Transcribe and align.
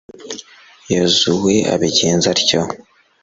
yozuwe 0.93 1.53
abigenza 1.73 2.27
atyo 2.43 2.61